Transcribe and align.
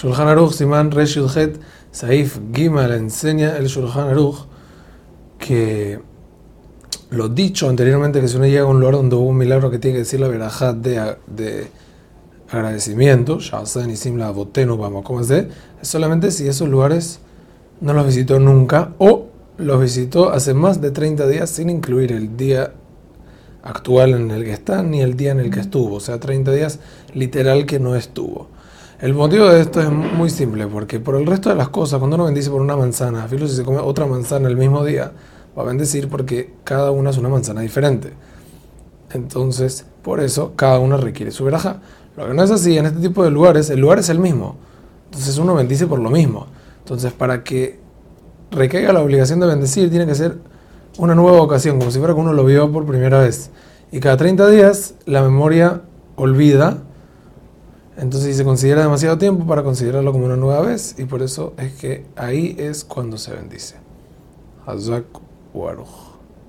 Shulchan 0.00 0.28
Aruch, 0.28 0.52
Simán 0.52 0.90
Resh 0.90 1.16
Yudhet, 1.16 1.60
Saif 1.92 2.38
Gimal 2.54 2.92
enseña 2.92 3.58
el 3.58 3.66
Shulchan 3.66 4.08
Aruch 4.08 4.46
que 5.38 6.00
lo 7.10 7.28
dicho 7.28 7.68
anteriormente, 7.68 8.22
que 8.22 8.28
si 8.28 8.36
uno 8.36 8.46
llega 8.46 8.62
a 8.62 8.66
un 8.66 8.80
lugar 8.80 8.94
donde 8.94 9.16
hubo 9.16 9.28
un 9.28 9.36
milagro 9.36 9.70
que 9.70 9.78
tiene 9.78 9.96
que 9.96 9.98
decir 10.00 10.20
la 10.20 10.28
verajá 10.28 10.72
de, 10.72 11.16
de 11.26 11.66
agradecimiento, 12.50 13.40
es 13.40 13.50
solamente 15.82 16.30
si 16.30 16.48
esos 16.48 16.68
lugares 16.68 17.20
no 17.82 17.92
los 17.92 18.06
visitó 18.06 18.40
nunca 18.40 18.94
o 18.96 19.26
los 19.58 19.80
visitó 19.82 20.30
hace 20.30 20.54
más 20.54 20.80
de 20.80 20.92
30 20.92 21.26
días 21.26 21.50
sin 21.50 21.68
incluir 21.68 22.12
el 22.12 22.38
día 22.38 22.72
actual 23.62 24.14
en 24.14 24.30
el 24.30 24.44
que 24.44 24.52
está 24.52 24.82
ni 24.82 25.02
el 25.02 25.14
día 25.16 25.32
en 25.32 25.40
el 25.40 25.50
que 25.50 25.60
estuvo, 25.60 25.96
o 25.96 26.00
sea, 26.00 26.18
30 26.18 26.52
días 26.52 26.78
literal 27.12 27.66
que 27.66 27.78
no 27.78 27.96
estuvo. 27.96 28.48
El 29.00 29.14
motivo 29.14 29.46
de 29.48 29.62
esto 29.62 29.80
es 29.80 29.90
muy 29.90 30.28
simple, 30.28 30.66
porque 30.66 31.00
por 31.00 31.14
el 31.14 31.24
resto 31.24 31.48
de 31.48 31.54
las 31.54 31.70
cosas, 31.70 31.98
cuando 31.98 32.16
uno 32.16 32.26
bendice 32.26 32.50
por 32.50 32.60
una 32.60 32.76
manzana, 32.76 33.26
filo 33.28 33.48
si 33.48 33.56
se 33.56 33.64
come 33.64 33.78
otra 33.78 34.04
manzana 34.04 34.46
el 34.46 34.58
mismo 34.58 34.84
día, 34.84 35.12
va 35.56 35.62
a 35.62 35.64
bendecir 35.64 36.06
porque 36.10 36.52
cada 36.64 36.90
una 36.90 37.08
es 37.08 37.16
una 37.16 37.30
manzana 37.30 37.62
diferente. 37.62 38.12
Entonces, 39.14 39.86
por 40.02 40.20
eso, 40.20 40.52
cada 40.54 40.78
una 40.80 40.98
requiere 40.98 41.30
su 41.30 41.44
veraja. 41.44 41.80
Lo 42.14 42.26
que 42.26 42.34
no 42.34 42.42
es 42.42 42.50
así, 42.50 42.76
en 42.76 42.84
este 42.84 43.00
tipo 43.00 43.24
de 43.24 43.30
lugares, 43.30 43.70
el 43.70 43.80
lugar 43.80 43.98
es 44.00 44.10
el 44.10 44.18
mismo. 44.18 44.56
Entonces 45.06 45.38
uno 45.38 45.54
bendice 45.54 45.86
por 45.86 45.98
lo 45.98 46.10
mismo. 46.10 46.48
Entonces, 46.80 47.10
para 47.14 47.42
que 47.42 47.80
recaiga 48.50 48.92
la 48.92 49.00
obligación 49.00 49.40
de 49.40 49.46
bendecir, 49.46 49.88
tiene 49.88 50.04
que 50.04 50.14
ser 50.14 50.36
una 50.98 51.14
nueva 51.14 51.40
ocasión, 51.40 51.78
como 51.78 51.90
si 51.90 51.98
fuera 52.00 52.12
que 52.12 52.20
uno 52.20 52.34
lo 52.34 52.44
vio 52.44 52.70
por 52.70 52.84
primera 52.84 53.20
vez. 53.20 53.50
Y 53.92 54.00
cada 54.00 54.18
30 54.18 54.46
días 54.50 54.92
la 55.06 55.22
memoria 55.22 55.80
olvida 56.16 56.82
entonces 57.96 58.36
se 58.36 58.44
considera 58.44 58.82
demasiado 58.82 59.18
tiempo 59.18 59.46
para 59.46 59.62
considerarlo 59.62 60.12
como 60.12 60.24
una 60.24 60.36
nueva 60.36 60.60
vez 60.62 60.94
y 60.98 61.04
por 61.04 61.22
eso 61.22 61.54
es 61.58 61.74
que 61.74 62.06
ahí 62.16 62.56
es 62.58 62.84
cuando 62.84 63.18
se 63.18 63.32
bendice. 63.32 63.76
Hazak 64.66 65.06
Waruch. 65.52 66.19